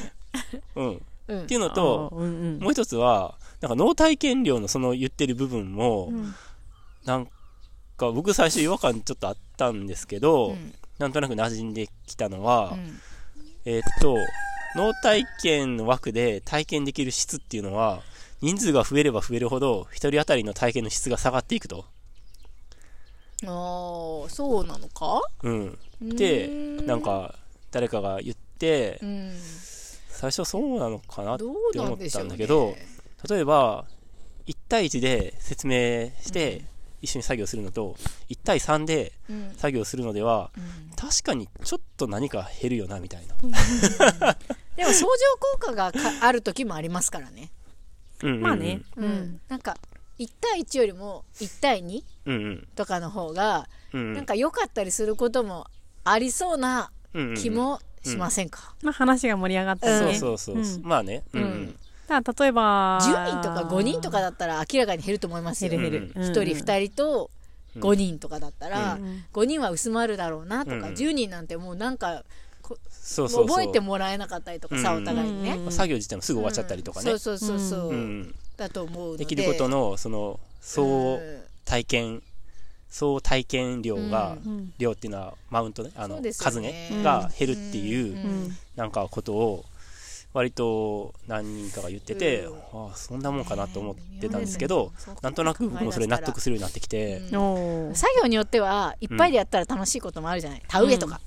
[0.77, 1.03] うん。
[1.31, 1.43] うん。
[1.45, 2.59] っていうのと、うんうん。
[2.59, 6.35] もう一つは、なんか脳体験料のその言ってる部分も、ん
[7.05, 7.29] なん
[7.97, 10.75] か僕最初違和感ちょっとあったんですけど、うん。
[10.99, 13.01] なんとなく馴染んできたのは、うん。
[13.64, 14.16] えーっと、
[14.77, 18.03] 脳体験の枠で体験できる質っていうのは、
[18.40, 21.85] 人数が増えれば増えるほど、一人当たりの体験の質が下がっていくと。
[23.45, 25.23] あーそうなのか？
[25.43, 25.79] うん。
[26.03, 26.49] うで、
[26.87, 27.35] なんか、
[27.71, 29.33] 誰かが言ってう、ん
[30.20, 32.76] 最初そうなのかなって思ったなんだけど、
[33.26, 33.87] 例えば、
[34.46, 36.66] 1対1で説明して、
[37.00, 37.96] 一緒に作業するのと、
[38.28, 43.35] 1対3でうん作業するのでは、うん確かにちょっと何か減るよな、みたいな。
[44.76, 47.50] でも相乗効果がかある時もありますからね
[48.22, 48.83] うんうんうんまあね。
[48.96, 49.40] ううんん。
[49.48, 49.78] なんか
[50.18, 52.68] 1対1よりも1対2うんうん。
[52.74, 54.12] とかの方がうんうん。
[54.12, 55.66] なんか良かったりすることも
[56.04, 60.19] ありそうなうんうんうん気もしませんか、まあ話が盛り上がったりね。
[60.19, 60.79] そうそうそう。
[60.79, 60.79] う。
[60.79, 60.83] ん。
[60.83, 61.23] まあね。
[61.33, 61.53] うんううん。
[61.63, 61.67] ん。
[62.09, 65.71] だから例えば、10人とか5人とかだったら明らかに減ると思いますよ。
[65.71, 66.13] 減る減る。
[66.15, 67.31] 1人2人と
[67.79, 69.25] 5人とかだったら、うん。
[69.33, 72.25] 5人は薄まるだろうなとか、うん10人なんてもうなんか
[72.63, 73.47] そうそうそう。
[73.49, 75.03] 覚えてもらえなかったりとかさ、うん。
[75.03, 77.05] お互いにね、うん作業自体もすぐ終わっちゃったりとかね。
[77.05, 78.35] そうそうそうそう、うん。
[78.57, 79.25] だと思うので。
[79.25, 81.21] できることのその総
[81.65, 82.23] 体験
[82.90, 88.57] 総体験量が、うん量っていうのはマウントねあのそうですよ数ねねが減るっていう、うんうん。
[88.76, 89.64] なんかことを
[90.33, 92.57] 割と何人かが言ってて、うん。
[92.57, 97.94] ああそんなもんかなと思ってたんですけど、そうなんとなく僕もそれ納得するようになってきて、うん。
[97.94, 100.62] 作業によってはいっぱいでやったら楽しいこともあるじゃない。
[100.68, 101.20] 田植えとか、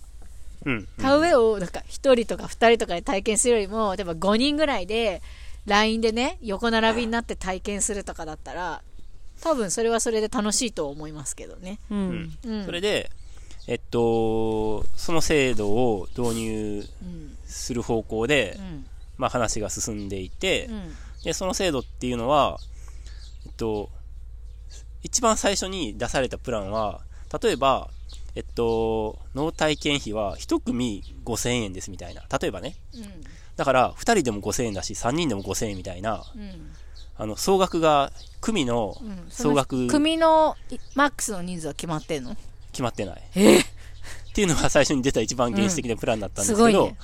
[0.65, 0.88] うん。
[1.02, 5.21] 田植えをなんか1人とか2人とかで体験するよりも例えば5人ぐらいで
[5.65, 8.82] LINE でね横並びになって体験するとかだったら
[9.43, 12.10] 多分それはそれで楽しいと思いますけどね、ううん。
[12.12, 12.38] ん。
[12.45, 13.12] うん、それで、
[13.67, 18.86] えっと、その制度を導入うんする方向で、うん。
[19.17, 20.95] まあ、話が進んでいて、うん。
[21.25, 22.58] でその制度っていうのは、
[23.45, 23.89] えっと、
[25.03, 27.01] 一番最初に出されたプランは
[27.41, 27.89] 例えば、
[28.36, 32.23] えっと、脳体験費は1組5000円ですみたいな。
[32.39, 32.77] 例えばね。
[33.58, 36.23] だから2人でも5000円だし3人でも5000円みたいな。
[36.34, 36.75] うんうん
[37.17, 42.36] あの総額が組のうん総額組のいマックスの人数は決まってんの？
[42.71, 43.21] 決まってない。
[43.36, 43.60] え？
[43.60, 43.63] っ
[44.34, 46.97] ていうのが最初に出た一番原始的なプランだったんですすけど、ごいね、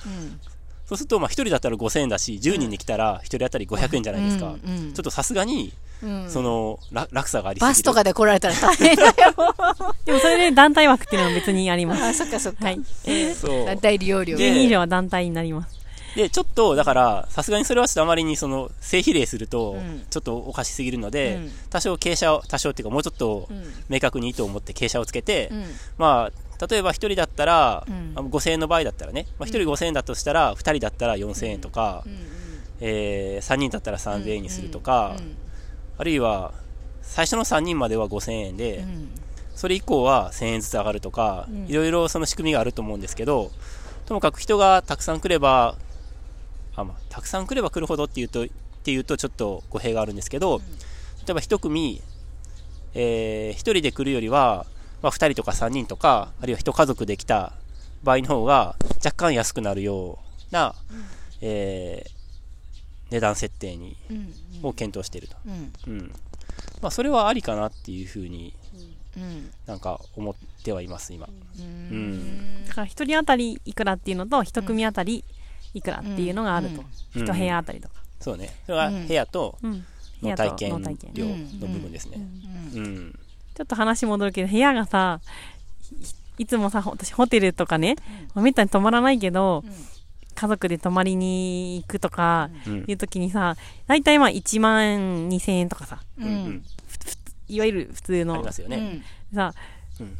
[0.84, 4.56] そうするとまあ1人だったら5000円だし10人で来たら1人当たり500円じゃないですか、うんう
[4.90, 4.92] ん。
[4.92, 6.28] ちょっとさすがにうん。
[6.28, 7.70] そのら落差がありすぎる。
[7.70, 9.12] バスとかで来られたら大変だよ。
[10.04, 12.02] でもそれで団体枠っていうのは別にあります。
[12.02, 12.80] あそっかそっか、はい。
[13.34, 13.66] そう。
[13.66, 14.36] 団体利用料。
[14.36, 15.79] で12以上は団体になります。
[16.16, 21.50] で、ちょっと、だから、さすがにそれはちょっとあまりに、その、正比例するとうん、ちょっとおかしすぎるので、うん。
[21.70, 23.62] 多少傾斜を、多少っていうか、もうちょっとうん。
[23.88, 25.64] 明確に意図を持って傾斜をつけて、うん。
[25.98, 28.12] まあ、例えば1人だったら、うん。
[28.16, 32.18] あ5000円の場合だったらね、まあ、1人5000円だとしたら、2人だったら4000円とか、うん。
[32.80, 35.36] えー3人だったら3000円にするとか、うん
[35.98, 36.54] あるいは、
[37.02, 39.08] 最初の3人までは5000円で、うん。
[39.54, 41.66] それ以降は1000円ずつ上がるとか、うん。
[41.66, 43.50] いろいろその仕組みがあると思うんですけど、
[44.06, 45.76] ともかく人がたくさん来れば、
[46.80, 48.48] あまあ、たくさん来れば来るほどっていうと、っ
[48.82, 52.02] ていうとちょっと語弊があるんですけど、例えば一組、
[52.94, 54.66] えー、一人で来るよりは、
[55.02, 57.52] まあ、二人とか三人とか、あるいは一家族で来た
[58.02, 60.18] 場合の方が若干安くなるよ
[60.50, 60.74] うな、
[61.40, 62.20] えー
[63.10, 65.36] 値段設定に、うんを検討していると。
[65.46, 65.72] うん。
[65.86, 66.12] うん。
[66.82, 68.52] まあ、それはありかなっていうふうに
[69.16, 69.50] うん。
[69.66, 71.28] なんか思ってはいます、今。
[71.58, 72.64] うん。
[72.66, 75.24] だから一人当たりいくらっていうのと、一組当たり
[75.74, 76.80] いくらっていうのがあると。
[76.80, 77.94] うん一部屋当たりとか。
[78.20, 78.54] そうね。
[78.66, 79.58] それは部屋と
[80.22, 81.10] の体験脳体験。
[81.14, 82.18] 料の部分ですね。
[82.74, 83.18] うんうん。
[83.56, 85.20] ちょっと話戻るけど、部屋がさ、
[86.38, 87.96] いいつもさ、私ホテルとかね、
[88.34, 89.72] まあめったに泊まらないけど、うん
[90.32, 93.56] 家族で泊まりに行くとか、うんいう時にさ、
[93.86, 96.64] だいたいまあ1万2000円とかさ、ううんん。
[97.48, 98.76] いわゆる普通ありのますよね。
[98.76, 99.52] うんさ、
[99.98, 100.16] うん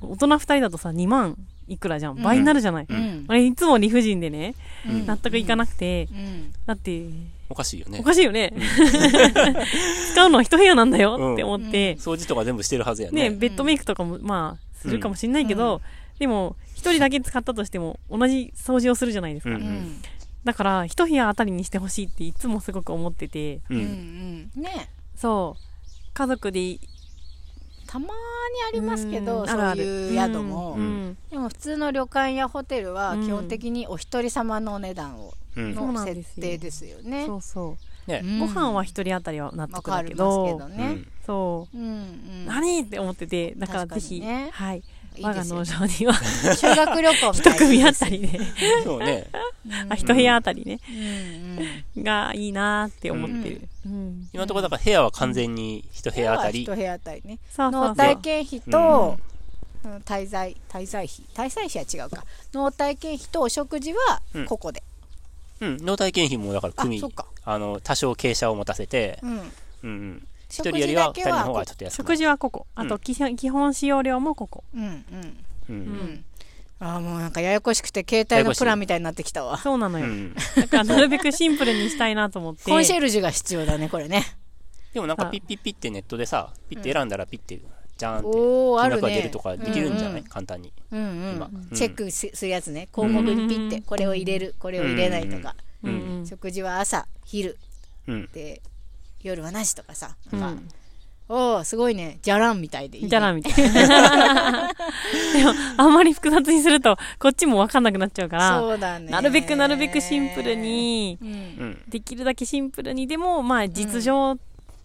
[0.00, 1.36] 大人2人だとさ、2万
[1.68, 2.22] いくらじゃん。
[2.22, 2.86] 倍になるじゃない。
[2.88, 3.24] うん。
[3.28, 4.54] 俺いつも理不尽でね、
[4.88, 5.06] うん。
[5.06, 6.52] 納得いかなくて、うん。
[6.66, 7.06] だって、
[7.48, 7.98] おかしいよね。
[8.00, 8.02] お。
[8.02, 8.52] かしいよね。
[10.12, 13.36] 使うのは一部屋なんだよって思って、掃除とか全部してるはずやね、ね。
[13.36, 15.80] ベッドメイクとかも、まあ、するかもしんないけど、
[16.18, 19.50] でも、一人だけ使ったとしても、同じ掃除をするじゃないですか。
[19.50, 20.02] うんうん。
[20.44, 23.60] だから、一部屋あたりにしてほしいっていつもすごく思ってて、う。
[23.70, 24.62] うんんうん。
[24.62, 24.90] ね。
[25.16, 25.62] そう、
[26.12, 26.78] 家族で、
[27.94, 28.10] たまに
[28.68, 29.24] ありますけうん。
[29.24, 30.74] どそういう宿も。
[30.76, 30.82] うん。
[30.82, 31.18] うん。
[31.30, 36.24] でも普通の旅館やホテルはうん基本的にお一人様のお値段をのなんですよ。
[36.24, 37.26] 設定ですよね。
[37.26, 37.76] そうそ
[38.08, 38.10] う。
[38.10, 38.20] ね。
[38.24, 38.38] うん。
[38.40, 40.76] ご飯は一人当たりは納わ得だけかりますけど、どね。
[40.76, 41.12] うん。
[41.24, 42.46] そう、うんうん。
[42.46, 44.82] 何って思ってて、だからぜひ、にねはい、
[45.20, 46.14] 我が農場には、
[46.58, 48.40] 修学旅行み一組あたりで、
[48.82, 49.30] そうね。
[49.88, 52.02] あ、一部屋あたりね、うんうん。
[52.02, 53.68] がいいなーって思ってる。
[53.86, 54.28] うん。
[54.32, 56.70] 今のところだから部屋は完全に一部屋あたり一。
[56.70, 57.88] 部屋あたりねそうそうそう。
[57.90, 59.34] 脳体験費と、うん
[60.06, 64.82] 滞在滞在費滞在費は違うか脳体験費とお食事はうんここで、
[65.60, 65.76] うん。
[65.84, 67.02] 脳体験費もだから組
[67.44, 69.40] あの、多少傾斜を持たせて、うんうん
[69.82, 70.26] うん。
[70.48, 72.16] 一食人よりは事だけは二人の方がちょっと安くな食る。
[72.16, 72.66] 事はここ。
[72.74, 74.64] あと、基本基本使用料もここ。
[74.74, 75.04] うんうんう。
[75.68, 76.24] うん
[76.80, 79.56] んあーもうなんかややこしくて携帯のプランみたいになってきたわ。
[79.58, 80.06] そうなのよ。
[80.06, 80.34] うん。
[80.34, 82.64] だから、 なるべくシンプルにしたいなと思って。
[82.70, 84.24] コンシェルジュが必要だねこれね。
[84.92, 87.60] でもなんかピッピッピッってネットでさ、ピッて選んだらピッて、
[87.96, 88.18] じゃーん。
[88.18, 89.00] って、おーあるね。
[89.00, 90.20] 金額が出るとかできるんじゃない？
[90.20, 90.72] うん簡単に。
[90.90, 91.46] うんうん今。
[91.46, 91.76] うん。
[91.76, 92.88] チェックすするやつね。
[92.92, 95.54] 項目にピッてこれを入れるこれを入れないとか。
[95.82, 96.26] うんうん。
[96.26, 97.58] 食事は朝昼
[98.08, 98.28] うん。
[98.32, 98.60] で
[99.22, 100.16] 夜はなしとかさ。
[100.32, 100.68] うなんかん
[101.28, 102.18] おおすごいね。
[102.22, 103.10] じゃらんみたいでいい、ね。
[103.10, 104.68] じゃらんみたいな。
[105.32, 109.10] でも、あんまり複雑にすると、こっちもわかんなくなっちゃうから、そうだね。
[109.10, 110.54] なるべくなるべくシンプル。
[110.54, 111.28] に、うん。
[111.28, 111.82] うん。
[111.88, 114.36] できるだけシンプルに、でも、まあ、実情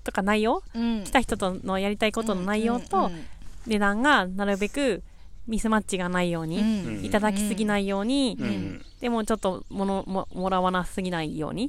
[0.04, 1.04] とか内容、うん。
[1.04, 3.25] 来た人とのやりたいことの内容と、うん
[3.67, 5.04] 値段がなるべく
[5.45, 8.45] ミスマッチがないように、うんいただきすぎないように、うん。
[8.45, 8.86] うん。
[9.02, 11.67] でもちょっとものももらわなすぎないように。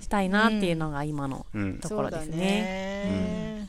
[0.00, 1.78] したいなっていうのが今のうん。
[1.78, 3.59] ところですね。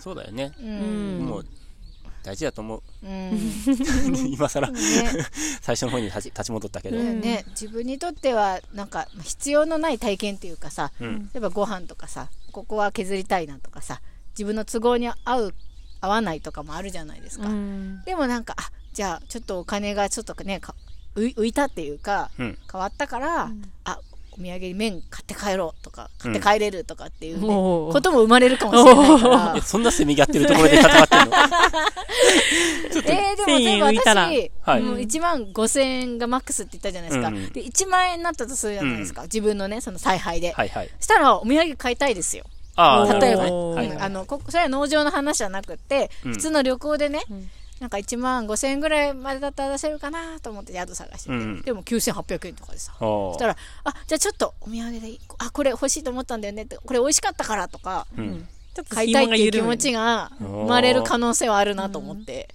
[0.00, 0.52] そうだよね。
[0.58, 1.26] ううんん。
[1.26, 1.46] もう、
[2.22, 2.82] 大事だと思う。
[3.02, 3.38] うん。
[4.32, 4.78] 今更、ね
[5.62, 6.96] 最初の方に立ち立ち戻ったけど。
[6.96, 11.30] ね、自分にとってはなんか必要のない体験っていうかさうん。
[11.32, 14.00] 例えばご飯とかさここは削りたいなとかさ
[14.32, 15.54] 自分の都合に合う
[16.00, 20.74] 合わないとかもあるじゃないですか、うんでもなんかあじゃあちょっとお金がちょっとねか
[21.14, 22.58] 浮いたっていうかうん。
[22.70, 24.00] 変わったから、んあ
[24.40, 27.92] お土産に麺買って帰ろうとか買って帰れるとかっていう、ねおー。
[27.92, 29.54] ことも生まれるかもしれないから。
[29.58, 31.36] え、そんなせめぎ合ってるところで戦ってんの？
[33.04, 34.22] えー、でも1000例えば円浮いたら。
[34.26, 34.82] 私、はい。
[34.82, 37.52] もう1万5000円がマックスって言ったじゃないですか、うんうん。
[37.52, 40.90] で1万円になったとするじゃないですか、自分のねその采配で、はいはい。
[40.98, 42.44] したらお土産買いたいですよ。
[42.76, 46.32] ああ、例えば、はいはいうんあのこそれは農場の話じゃなくて、うん。
[46.32, 51.62] 普通の旅行でね、うんなんか1万5000円ぐらいまでだったら出せるかなと思って宿探してて、うん。
[51.62, 52.94] でも9800円とかでさ。
[52.98, 55.20] そしたらあじゃあちょっとお土産でいい。
[55.38, 56.76] あこれ欲しいと思ったんだよねって。
[56.76, 58.46] これ美味しかったからとかうん。
[58.74, 62.48] ちょっと買いたいっていう気持ちが生まれる可能性はあるなと思って、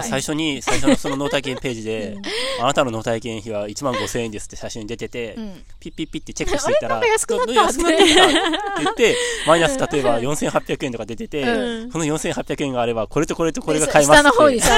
[0.00, 0.08] はい。
[0.08, 2.16] 最初に、最初のその納体験ページで、
[2.60, 5.64] あなたの納体験費は1万5000円ですって最初に出てて、うん。
[5.78, 14.28] ピッピッピッってチェックしていったら、安くなったって言って、マイナス例えば4800円とか出てて、うこの4800円があれば、これとこれとこれが買えますって。
[14.28, 14.74] 下の方にさ。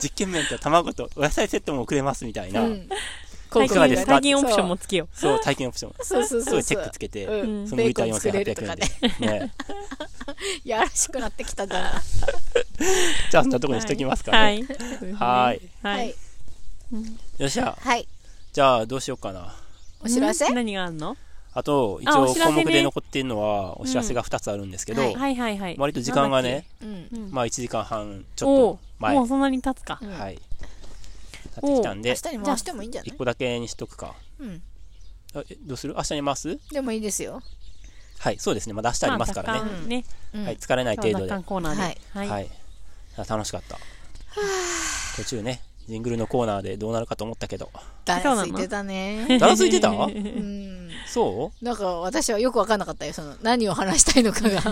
[0.00, 2.68] 実験麺と卵とお野菜セットもくれますみたいな。
[3.54, 5.94] うん体験体験オプションもつけよそう、体験オプション。
[6.02, 6.42] そうそうそうそう。
[6.42, 9.26] すごいチェックつけて、うんその浮いたベーコン作れると4800か円ねで。。
[9.40, 9.52] ね。
[10.64, 11.92] やらしくなってきたじゃん。
[13.30, 14.62] じゃあ、そんなとこにしときますかね。
[15.18, 15.60] はい。
[15.82, 16.14] はい。
[17.38, 17.76] よっしゃ。
[17.80, 18.06] はい。
[18.52, 19.54] じゃあ、どうしようかな。
[20.00, 20.48] お知らせ？
[20.48, 20.54] ん？
[20.54, 21.16] 何があるの？
[21.54, 25.76] あと、一あ応項目で残っているのは、お知らせが2つあるんですけど、はいはいはいはい。
[25.78, 26.66] 割と時間がね、
[27.30, 29.98] まあ1時間半ちおょっと前、もうそんなに経つか。
[30.00, 30.38] うんはい。
[31.60, 34.14] 経ってきたんで、明日に回してもいいんじゃない？1個だけにしとくか。
[34.38, 34.62] うん。
[35.34, 35.94] あえどうする？
[35.96, 36.58] 明日に回す？
[36.72, 37.42] でもいいですよ。
[38.18, 38.72] はい、そうですね。
[38.72, 39.60] まだ明日ありますからね。
[39.60, 40.04] まあね。
[40.34, 41.28] うんはい、疲れない程度で。
[41.44, 41.80] コーナーで。
[41.82, 42.50] はいはい。
[43.16, 43.78] は楽しかった。
[45.16, 47.70] 途中ね、ジングルのコーナーでどうなるかと思ったけど。
[48.04, 49.38] だそうなのらついてたね。
[49.38, 49.90] だらついてた？
[49.90, 50.90] うん。
[51.06, 53.12] そなんか私はよくわかんなかったよ。
[53.12, 54.58] その何を話したいのかが。
[54.58, 54.62] う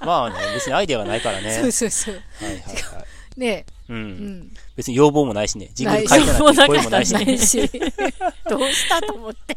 [0.06, 1.58] まあね、別にアイデアがないからね。
[1.60, 2.14] そうそうそう。
[2.14, 3.04] はいはいは
[3.36, 3.40] い。
[3.40, 3.94] ねう。
[3.94, 4.52] うんん。
[4.76, 5.70] 別に要望もないしね。
[5.74, 7.24] ジングル書いてないって声もないしね。
[7.24, 7.58] ないし。
[8.48, 9.56] どうしたと思って。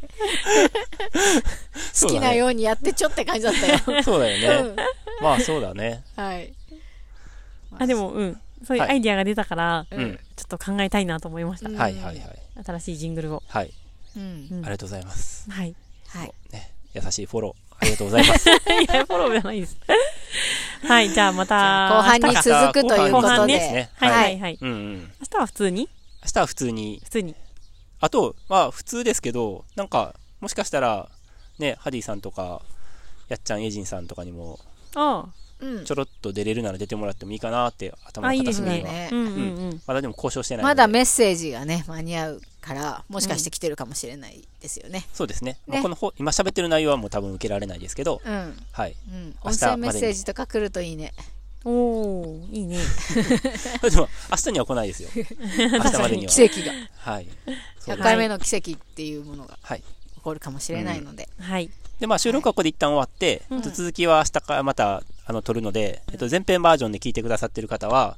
[2.02, 4.04] 好きなようにやってちょって感じだったよ。
[4.04, 4.70] そうだよね。
[4.70, 4.76] うん。
[5.22, 6.04] まあそうだね。
[6.16, 6.54] はい。
[7.78, 8.42] あ、でも、うん。
[8.66, 10.08] そういうはいアイディアが出たから、ちょっ
[10.48, 11.70] と考えたいなと思いました。
[11.70, 12.40] うんはいはいはい。
[12.66, 13.44] 新しいジングルを。
[13.48, 13.74] はい。
[14.16, 14.48] うん。
[14.52, 15.50] うんありがとうございます。
[15.50, 15.76] はい。
[16.08, 16.34] はい。
[16.52, 18.50] ね、優しいフォロー、ありがとうございます。
[18.50, 19.78] いや、フォローじゃないです。
[20.88, 23.54] はい、じゃあまた、後半に続くということ後半で。
[23.58, 24.58] ねはいははいいはい。
[24.62, 25.00] うんうん。
[25.02, 25.90] 明日は普通に？
[26.24, 27.36] 明日は普通に、普通に。
[28.00, 31.10] あと、まあ普通ですけど、なんか、もしかしたら、
[31.60, 32.62] ね、ハディさんとか、
[33.30, 34.60] やっちゃん、エイジンさんとかにも、
[34.96, 35.26] あ
[35.60, 38.94] うんちょろっと出れるなら出てもらってもいいかなって、頭あ、いのいですね片隅には。
[38.94, 39.82] ねうんうんうん。
[39.88, 40.72] まだでも交渉してないので。
[40.72, 45.08] まだメッセージがね、間に合うから、もしかして来てるかもしれないですよね。
[45.14, 45.58] そうですね。
[45.68, 48.58] まあねこの方、今喋ってる内容はもう多分受けられないですけど、うん。
[48.72, 48.96] はい。
[49.12, 49.36] うん。
[49.44, 51.14] 明日までに音声メッセージとか来るといいね。
[51.66, 52.78] おー、いいね。
[53.82, 55.10] でも、明日には来ないですよ。
[55.16, 56.32] 明日までには。
[56.32, 56.72] 奇跡が。
[56.98, 57.28] はい。
[57.80, 59.82] そう100です回目の奇跡っていうものがはい。
[60.16, 61.28] 起こるかもしれないので。
[61.40, 61.70] はい。
[62.00, 68.18] で、まあ、収録はここで一旦終わって、うんえっと続きは明日からまた、あの、撮るので、えっと、前編バージョンで聞いてくださってる方は、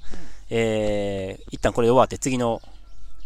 [0.50, 2.62] えー、一旦これ終わって次の、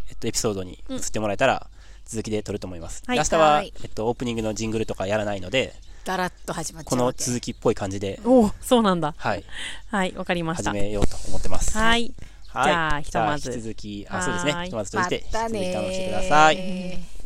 [0.09, 1.67] えっと、エピソードに移ってもらえたら、
[2.05, 3.01] 続きで撮ると思います。
[3.05, 5.73] はいで明日は、はいえっと、オープニングのジングルとかやらないので、
[6.05, 7.11] だらっと始まっこの。
[7.13, 9.13] 続きっぽい感じで、おー、そうなんだ。
[9.17, 9.43] はい、
[9.87, 10.71] はい、わかりました。
[10.71, 11.77] 始めようと思ってます。
[11.77, 12.13] はい。
[12.49, 12.65] はい。
[12.65, 14.65] じゃあひとまず引き続き、あ、そうですね。
[14.65, 17.22] ひとまずとして、引き続き楽しんでください。